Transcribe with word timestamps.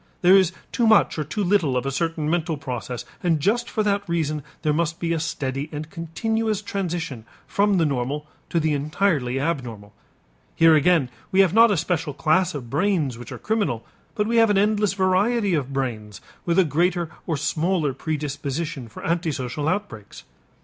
There 0.23 0.35
is 0.35 0.51
too 0.71 0.87
much 0.87 1.19
or 1.19 1.23
too 1.23 1.43
little 1.43 1.77
of 1.77 1.85
a 1.85 1.91
certain 1.91 2.27
mental 2.27 2.57
process 2.57 3.05
and 3.21 3.39
just 3.39 3.69
for 3.69 3.83
that 3.83 4.09
reason 4.09 4.41
there 4.63 4.73
must 4.73 4.99
be 4.99 5.13
a 5.13 5.19
steady 5.19 5.69
and 5.71 5.91
continuous 5.91 6.63
transition 6.63 7.23
from 7.45 7.77
the 7.77 7.85
normal 7.85 8.25
to 8.49 8.59
the 8.59 8.73
entirely 8.73 9.39
abnormal. 9.39 9.93
Here 10.55 10.73
again 10.73 11.11
we 11.31 11.41
have 11.41 11.53
not 11.53 11.69
a 11.69 11.77
special 11.77 12.15
class 12.15 12.55
of 12.55 12.67
brains 12.67 13.19
which 13.19 13.31
are 13.31 13.37
criminal; 13.37 13.85
but 14.15 14.25
we 14.25 14.37
have 14.37 14.49
an 14.49 14.57
endless 14.57 14.93
variety 14.93 15.53
of 15.53 15.71
brains 15.71 16.19
with 16.47 16.57
a 16.57 16.63
greater 16.65 17.11
or 17.27 17.37
smaller 17.37 17.93
predisposition 17.93 18.87
for 18.87 19.05
antisocial 19.05 19.67
outbreaks. 19.67 20.23